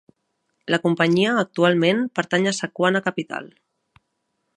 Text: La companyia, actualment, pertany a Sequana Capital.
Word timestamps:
La 0.75 0.79
companyia, 0.85 1.33
actualment, 1.41 2.01
pertany 2.21 2.47
a 2.53 2.57
Sequana 2.61 3.03
Capital. 3.09 3.47